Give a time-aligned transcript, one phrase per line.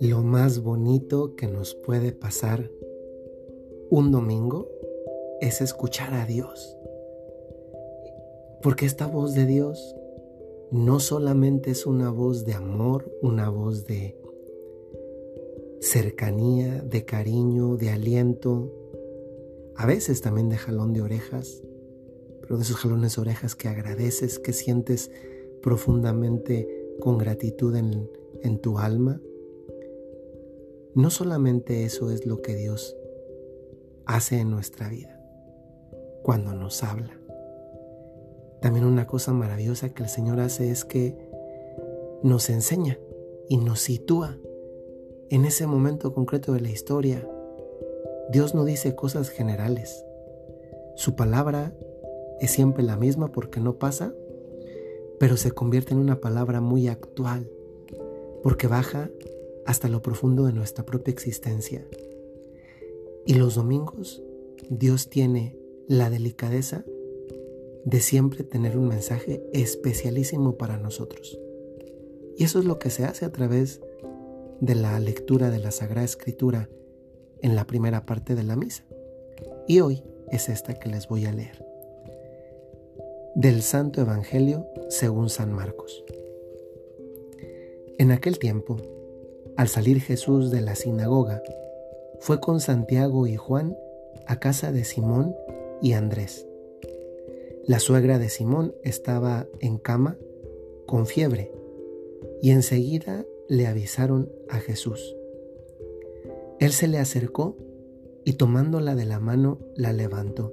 [0.00, 2.70] Lo más bonito que nos puede pasar
[3.90, 4.68] un domingo
[5.40, 6.76] es escuchar a Dios.
[8.62, 9.94] Porque esta voz de Dios
[10.70, 14.16] no solamente es una voz de amor, una voz de
[15.80, 18.72] cercanía, de cariño, de aliento,
[19.76, 21.62] a veces también de jalón de orejas,
[22.58, 25.10] de esos jalones orejas que agradeces, que sientes
[25.62, 26.68] profundamente
[27.00, 28.10] con gratitud en,
[28.42, 29.20] en tu alma
[30.94, 32.96] no solamente eso es lo que Dios
[34.04, 35.18] hace en nuestra vida,
[36.22, 37.18] cuando nos habla.
[38.60, 41.16] También una cosa maravillosa que el Señor hace es que
[42.22, 42.98] nos enseña
[43.48, 44.36] y nos sitúa
[45.30, 47.26] en ese momento concreto de la historia.
[48.30, 50.04] Dios no dice cosas generales.
[50.94, 51.74] Su palabra
[52.40, 54.14] es siempre la misma porque no pasa,
[55.18, 57.50] pero se convierte en una palabra muy actual,
[58.42, 59.10] porque baja
[59.66, 61.86] hasta lo profundo de nuestra propia existencia.
[63.26, 64.22] Y los domingos
[64.68, 66.84] Dios tiene la delicadeza
[67.84, 71.38] de siempre tener un mensaje especialísimo para nosotros.
[72.36, 73.80] Y eso es lo que se hace a través
[74.60, 76.68] de la lectura de la Sagrada Escritura
[77.40, 78.84] en la primera parte de la misa.
[79.66, 81.71] Y hoy es esta que les voy a leer.
[83.34, 86.04] Del Santo Evangelio según San Marcos.
[87.98, 88.76] En aquel tiempo,
[89.56, 91.42] al salir Jesús de la sinagoga,
[92.20, 93.74] fue con Santiago y Juan
[94.26, 95.34] a casa de Simón
[95.80, 96.46] y Andrés.
[97.64, 100.18] La suegra de Simón estaba en cama
[100.86, 101.50] con fiebre
[102.42, 105.16] y enseguida le avisaron a Jesús.
[106.60, 107.56] Él se le acercó
[108.24, 110.52] y tomándola de la mano la levantó.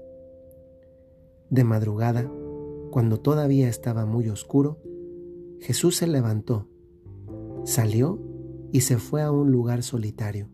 [1.51, 2.31] De madrugada,
[2.89, 4.81] cuando todavía estaba muy oscuro,
[5.59, 6.67] Jesús se levantó
[7.65, 8.19] Salió
[8.71, 10.49] y se fue a un lugar solitario,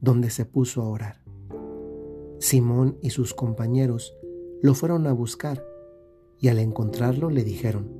[0.00, 1.22] donde se puso a orar.
[2.38, 4.16] Simón y sus compañeros
[4.62, 5.66] lo fueron a buscar
[6.38, 7.90] y al encontrarlo le dijeron,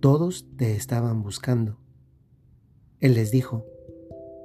[0.00, 1.78] todos te estaban buscando.
[3.00, 3.66] Él les dijo,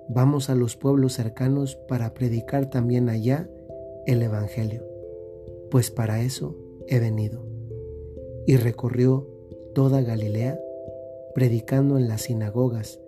[0.09, 3.49] vamos a los pueblos cercanos para predicar también allá
[4.07, 4.83] el Evangelio,
[5.73, 6.55] pues para eso
[6.87, 7.41] he venido.
[8.45, 9.27] Y recorrió
[9.73, 10.59] toda Galilea
[11.33, 12.99] predicando en las sinagogas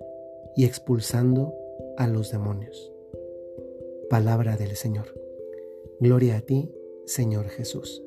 [0.56, 1.54] y expulsando
[1.96, 2.92] a los demonios.
[4.09, 5.14] Palabra del Señor.
[6.00, 6.72] Gloria a ti,
[7.06, 8.02] Señor Jesús.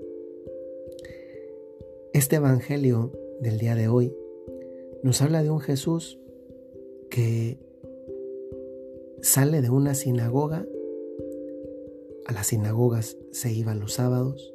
[2.13, 4.13] Este Evangelio del día de hoy
[5.05, 6.19] nos habla de un Jesús
[7.11, 7.61] que
[9.23, 10.67] sale de una sinagoga,
[12.28, 14.53] a las sinagogas se iba los sábados,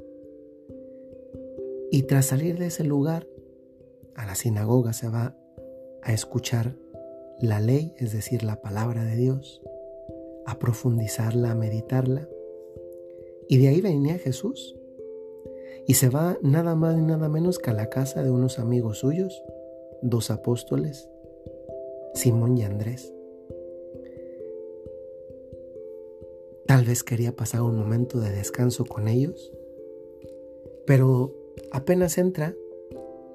[1.92, 3.28] y tras salir de ese lugar,
[4.16, 5.36] a la sinagoga se va
[6.02, 6.76] a escuchar
[7.40, 9.62] la ley, es decir, la palabra de Dios,
[10.46, 12.28] a profundizarla, a meditarla.
[13.48, 14.76] Y de ahí venía Jesús.
[15.86, 19.00] Y se va nada más ni nada menos que a la casa de unos amigos
[19.00, 19.44] suyos,
[20.02, 21.10] dos apóstoles,
[22.16, 23.14] Simón y Andrés.
[26.74, 29.54] Tal vez quería pasar un momento de descanso con ellos,
[30.88, 31.32] pero
[31.72, 32.56] apenas entra,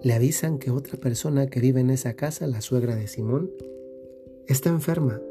[0.03, 3.53] le avisan que otra persona que vive en esa casa, la suegra de Simón,
[4.48, 5.22] está enferma.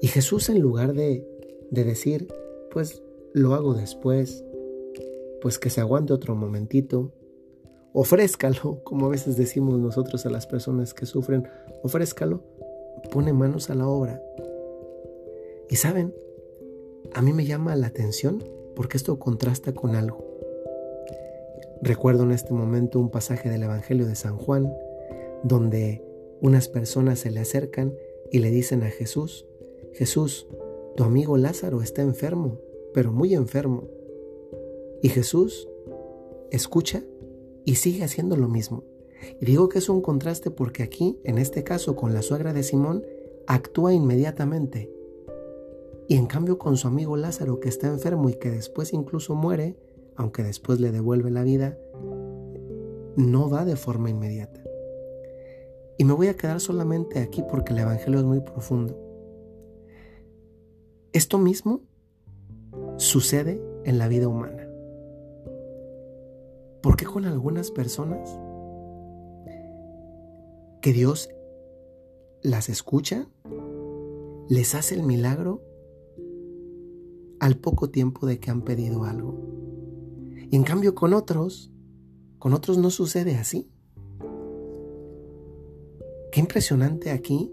[0.00, 1.26] Y Jesús en lugar de,
[1.72, 2.28] de decir,
[2.70, 4.44] pues lo hago después,
[5.42, 7.10] pues que se aguante otro momentito,
[7.92, 11.48] ofrézcalo, como a veces decimos nosotros a las personas que sufren,
[11.82, 12.44] ofrézcalo,
[13.10, 14.22] pone manos a la obra.
[15.68, 16.14] Y saben,
[17.12, 18.44] a mí me llama la atención
[18.74, 20.24] porque esto contrasta con algo.
[21.82, 24.72] Recuerdo en este momento un pasaje del Evangelio de San Juan,
[25.42, 26.04] donde
[26.40, 27.94] unas personas se le acercan
[28.30, 29.46] y le dicen a Jesús,
[29.92, 30.46] Jesús,
[30.96, 32.58] tu amigo Lázaro está enfermo,
[32.92, 33.88] pero muy enfermo.
[35.02, 35.68] Y Jesús
[36.50, 37.02] escucha
[37.64, 38.84] y sigue haciendo lo mismo.
[39.40, 42.62] Y digo que es un contraste porque aquí, en este caso con la suegra de
[42.62, 43.04] Simón,
[43.46, 44.90] actúa inmediatamente.
[46.10, 49.78] Y en cambio con su amigo Lázaro, que está enfermo y que después incluso muere,
[50.16, 51.78] aunque después le devuelve la vida,
[53.14, 54.60] no va de forma inmediata.
[55.98, 58.98] Y me voy a quedar solamente aquí porque el Evangelio es muy profundo.
[61.12, 61.82] Esto mismo
[62.96, 64.68] sucede en la vida humana.
[66.82, 68.36] ¿Por qué con algunas personas
[70.80, 71.30] que Dios
[72.42, 73.28] las escucha,
[74.48, 75.69] les hace el milagro
[77.40, 79.38] al poco tiempo de que han pedido algo?
[80.50, 81.72] Y en cambio con otros,
[82.38, 83.70] con otros no sucede así.
[86.32, 87.52] Qué impresionante aquí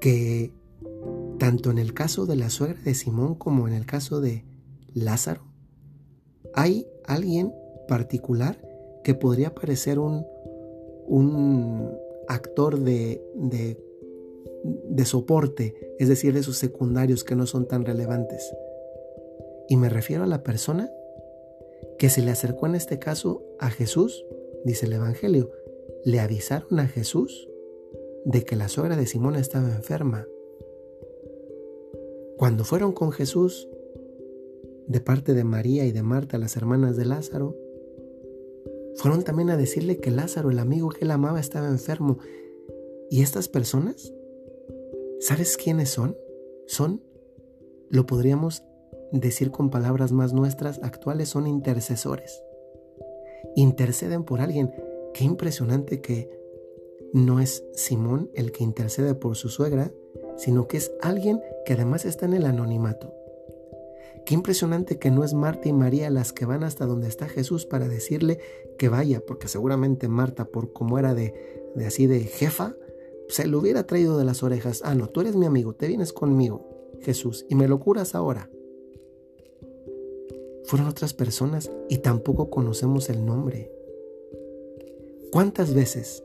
[0.00, 0.52] que
[1.38, 4.44] tanto en el caso de la suegra de Simón como en el caso de
[4.92, 5.42] Lázaro,
[6.54, 7.52] hay alguien
[7.88, 8.60] particular
[9.02, 10.24] que podría parecer un,
[11.06, 11.90] un
[12.28, 13.78] actor de, de,
[14.64, 18.54] de soporte, es decir, de esos secundarios que no son tan relevantes.
[19.68, 20.90] Y me refiero a la persona
[21.98, 24.24] que se le acercó en este caso a Jesús,
[24.64, 25.50] dice el Evangelio.
[26.04, 27.48] Le avisaron a Jesús
[28.24, 30.26] de que la suegra de Simón estaba enferma.
[32.36, 33.68] Cuando fueron con Jesús,
[34.86, 37.56] de parte de María y de Marta, las hermanas de Lázaro,
[38.96, 42.18] fueron también a decirle que Lázaro, el amigo que él amaba, estaba enfermo.
[43.10, 44.12] ¿Y estas personas?
[45.20, 46.16] ¿Sabes quiénes son?
[46.66, 47.02] Son,
[47.88, 48.62] lo podríamos
[49.20, 52.42] decir con palabras más nuestras, actuales, son intercesores.
[53.54, 54.72] Interceden por alguien.
[55.12, 56.30] Qué impresionante que
[57.12, 59.92] no es Simón el que intercede por su suegra,
[60.36, 63.14] sino que es alguien que además está en el anonimato.
[64.26, 67.66] Qué impresionante que no es Marta y María las que van hasta donde está Jesús
[67.66, 68.40] para decirle
[68.78, 71.34] que vaya, porque seguramente Marta, por como era de,
[71.76, 72.74] de así de jefa,
[73.28, 74.82] se lo hubiera traído de las orejas.
[74.84, 76.66] Ah, no, tú eres mi amigo, te vienes conmigo,
[77.00, 78.50] Jesús, y me lo curas ahora.
[80.64, 83.70] Fueron otras personas y tampoco conocemos el nombre.
[85.30, 86.22] ¿Cuántas veces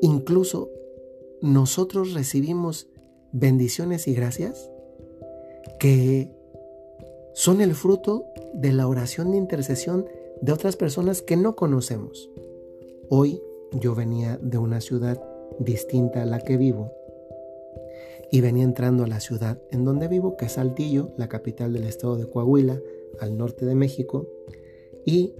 [0.00, 0.70] Incluso
[1.40, 2.88] nosotros recibimos
[3.32, 4.70] bendiciones y gracias
[5.80, 6.30] que
[7.34, 8.24] son el fruto
[8.54, 10.06] de la oración de intercesión
[10.40, 12.30] de otras personas que no conocemos.
[13.10, 15.20] Hoy yo venía de una ciudad
[15.58, 16.92] distinta a la que vivo
[18.30, 21.84] y venía entrando a la ciudad en donde vivo, que es Saltillo, la capital del
[21.84, 22.80] estado de Coahuila,
[23.20, 24.28] al norte de México,
[25.04, 25.34] y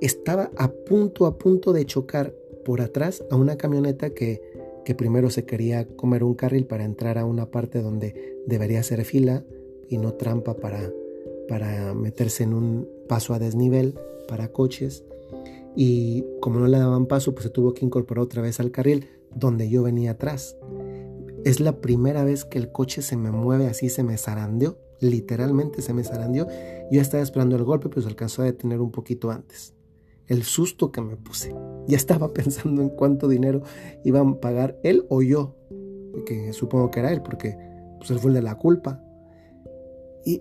[0.00, 2.34] estaba a punto, a punto de chocar
[2.64, 4.42] por atrás a una camioneta que,
[4.84, 9.04] que primero se quería comer un carril para entrar a una parte donde debería ser
[9.04, 9.44] fila
[9.88, 10.92] y no trampa para,
[11.48, 15.04] para meterse en un paso a desnivel para coches.
[15.76, 19.08] Y como no le daban paso, pues se tuvo que incorporar otra vez al carril
[19.34, 20.56] donde yo venía atrás.
[21.44, 25.82] Es la primera vez que el coche se me mueve así, se me zarandeó, literalmente
[25.82, 26.46] se me zarandeó.
[26.90, 29.74] Yo estaba esperando el golpe, pues alcanzó a detener un poquito antes
[30.26, 31.54] el susto que me puse.
[31.86, 33.62] Ya estaba pensando en cuánto dinero
[34.04, 35.56] iban a pagar él o yo,
[36.26, 37.56] que supongo que era él, porque
[37.98, 39.02] pues, él fue el de la culpa.
[40.24, 40.40] Y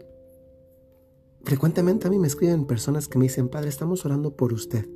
[1.43, 4.87] frecuentemente a mí me escriben personas que me dicen, Padre, estamos orando por usted.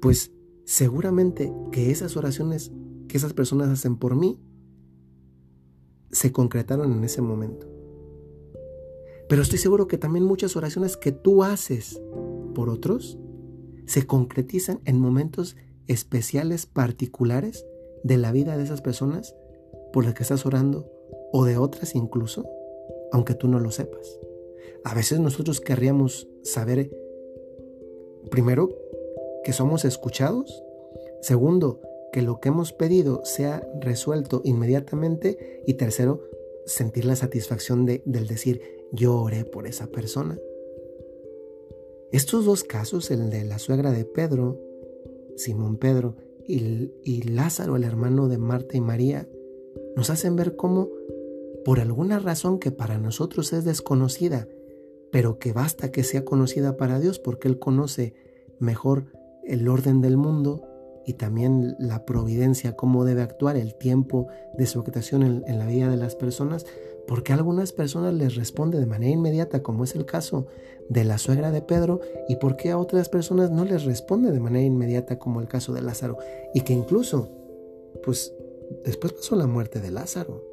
[0.00, 0.32] Pues
[0.64, 2.70] seguramente que esas oraciones
[3.08, 4.38] que esas personas hacen por mí
[6.10, 7.66] se concretaron en ese momento.
[9.28, 12.00] Pero estoy seguro que también muchas oraciones que tú haces
[12.54, 13.18] por otros
[13.86, 17.64] se concretizan en momentos especiales, particulares
[18.02, 19.34] de la vida de esas personas
[19.92, 20.90] por las que estás orando
[21.32, 22.48] o de otras incluso,
[23.12, 24.18] aunque tú no lo sepas.
[24.84, 26.90] A veces nosotros querríamos saber,
[28.30, 28.70] primero,
[29.44, 30.62] que somos escuchados,
[31.20, 31.80] segundo,
[32.12, 36.22] que lo que hemos pedido sea resuelto inmediatamente y tercero,
[36.66, 38.60] sentir la satisfacción de, del decir,
[38.92, 40.38] yo oré por esa persona.
[42.12, 44.60] Estos dos casos, el de la suegra de Pedro,
[45.36, 49.28] Simón Pedro, y, y, Lázaro, el hermano de Marta y María,
[49.94, 50.88] nos hacen ver cómo,
[51.64, 54.48] por alguna razón que para nosotros es desconocida,
[55.12, 58.14] pero que basta que sea conocida para Dios porque Él conoce
[58.58, 59.06] mejor
[59.44, 60.69] el orden del mundo
[61.06, 65.88] y también la providencia, cómo debe actuar, el tiempo de su actuación en, la vida
[65.88, 66.66] de las personas,
[67.06, 70.46] porque a algunas personas les responde de manera inmediata, como es el caso
[70.88, 74.40] de la suegra de Pedro, y por qué a otras personas no les responde de
[74.40, 76.18] manera inmediata, como el caso de Lázaro,
[76.54, 77.28] y que incluso,
[78.04, 78.32] pues
[78.84, 80.44] después pasó la muerte de Lázaro.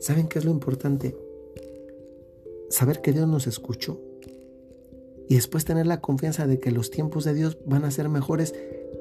[0.00, 1.16] ¿Saben qué es lo importante?
[2.68, 3.98] Saber que Dios nos escuchó
[5.28, 8.54] y después tener la confianza de que los tiempos de Dios van a ser mejores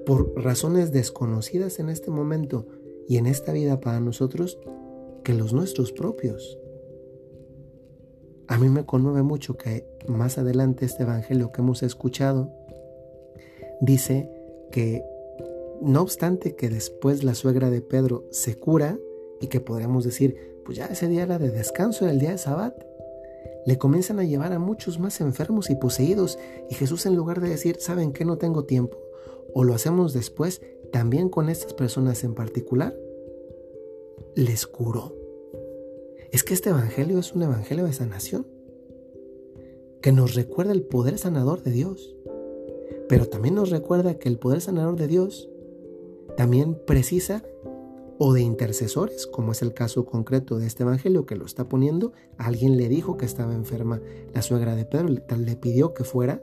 [0.06, 2.68] por razones desconocidas en este momento
[3.08, 4.58] y en esta vida para nosotros
[5.24, 6.58] que los nuestros propios.
[8.48, 12.51] A mí me conmueve mucho que más adelante este evangelio que hemos escuchado
[13.82, 14.30] dice
[14.72, 15.03] que
[15.82, 18.98] no obstante que después la suegra de Pedro se cura
[19.42, 22.38] y que podríamos decir, pues ya ese día era de descanso, era el día de
[22.38, 22.74] Sabbat,
[23.66, 26.38] le comienzan a llevar a muchos más enfermos y poseídos
[26.70, 28.98] y Jesús en lugar de decir, ¿saben que no tengo tiempo?
[29.54, 32.96] O lo hacemos después, también con estas personas en particular,
[34.36, 35.16] les curó.
[36.32, 38.48] Es que este evangelio es un evangelio de sanación,
[40.02, 42.16] que nos recuerda el poder sanador de Dios,
[43.08, 45.50] pero también nos recuerda que el poder sanador de Dios
[46.36, 47.44] también precisa
[48.20, 52.13] o de intercesores, como es el caso concreto de este evangelio que lo está poniendo,
[52.38, 54.01] alguien le dijo que estaba enferma
[54.34, 56.41] la suegra de Pedro, le pidió que fuera,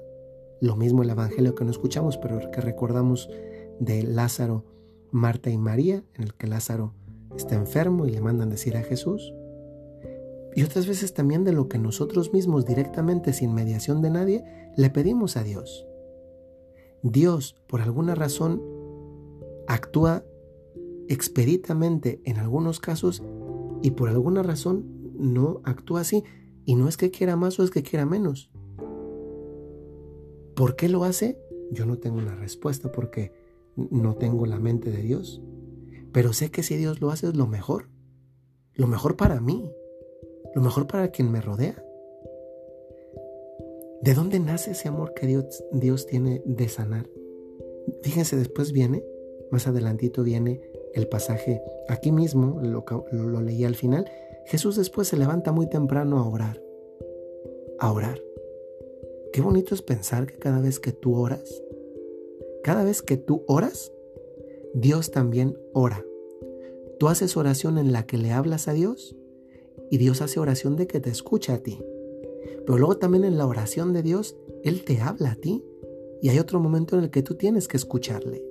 [0.60, 3.30] lo mismo el evangelio que no escuchamos, pero que recordamos
[3.78, 4.64] de Lázaro,
[5.10, 6.92] Marta y María, en el que Lázaro
[7.36, 9.32] está enfermo y le mandan decir a Jesús.
[10.54, 14.44] Y otras veces también de lo que nosotros mismos directamente, sin mediación de nadie,
[14.76, 15.86] le pedimos a Dios.
[17.02, 18.62] Dios, por alguna razón,
[19.66, 20.24] actúa
[21.10, 23.22] expeditamente en algunos casos
[23.82, 26.22] y por alguna razón no actúa así.
[26.64, 28.50] Y no es que quiera más o es que quiera menos.
[30.54, 31.36] ¿Por qué lo hace?
[31.72, 33.32] Yo no tengo una respuesta porque
[33.76, 35.42] no tengo la mente de Dios.
[36.12, 37.88] Pero sé que si Dios lo hace es lo mejor.
[38.74, 39.68] Lo mejor para mí.
[40.54, 41.82] Lo mejor para quien me rodea.
[44.02, 47.10] ¿De dónde nace ese amor que Dios, Dios tiene de sanar?
[48.02, 49.04] Fíjense, después viene,
[49.50, 50.60] más adelantito viene
[50.94, 54.10] el pasaje, aquí mismo, lo, lo leí al final,
[54.46, 56.62] Jesús después se levanta muy temprano a orar.
[57.78, 58.20] A orar.
[59.32, 61.62] Qué bonito es pensar que cada vez que tú oras,
[62.64, 63.92] cada vez que tú oras,
[64.74, 66.04] Dios también ora.
[66.98, 69.16] Tú haces oración en la que le hablas a Dios
[69.90, 71.78] y Dios hace oración de que te escucha a ti.
[72.66, 75.64] Pero luego también en la oración de Dios, Él te habla a ti
[76.20, 78.44] y hay otro momento en el que tú tienes que escucharle.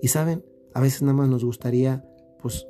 [0.00, 2.04] Y saben, a veces nada más nos gustaría
[2.40, 2.66] pues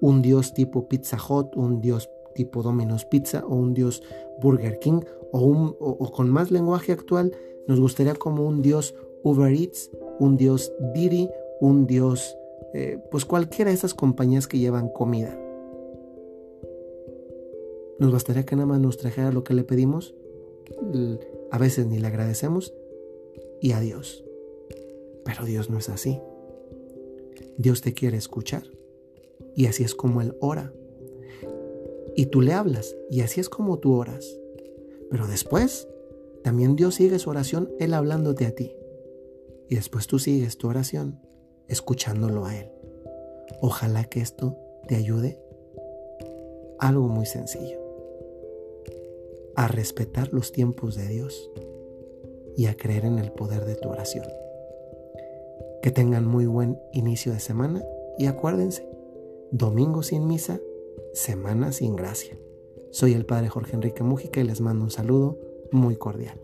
[0.00, 4.02] un Dios tipo Pizza Hut, un Dios tipo Domino's Pizza o un Dios
[4.40, 5.00] Burger King
[5.32, 7.32] o, un, o con más lenguaje actual
[7.66, 12.36] nos gustaría como un Dios Uber Eats, un Dios Didi, un Dios,
[12.74, 15.38] eh, pues cualquiera de esas compañías que llevan comida.
[17.98, 20.14] Nos bastaría que nada más nos trajera lo que le pedimos,
[21.50, 22.74] a veces ni le agradecemos
[23.60, 24.24] y adiós.
[25.24, 26.20] Pero Dios no es así.
[27.56, 28.64] Dios te quiere escuchar
[29.54, 30.72] y así es como Él ora.
[32.16, 34.26] Y tú le hablas y así es como tú oras.
[35.10, 35.88] Pero después,
[36.42, 38.72] también Dios sigue su oración, Él hablándote a ti.
[39.68, 41.20] Y después tú sigues tu oración
[41.68, 42.70] escuchándolo a Él.
[43.60, 44.56] Ojalá que esto
[44.86, 45.40] te ayude.
[46.78, 47.78] Algo muy sencillo.
[49.56, 51.50] A respetar los tiempos de Dios
[52.56, 54.26] y a creer en el poder de tu oración.
[55.84, 57.84] Que tengan muy buen inicio de semana
[58.16, 58.88] y acuérdense,
[59.50, 60.58] domingo sin misa,
[61.12, 62.38] semana sin gracia.
[62.90, 65.38] Soy el Padre Jorge Enrique Mújica y les mando un saludo
[65.72, 66.40] muy cordial.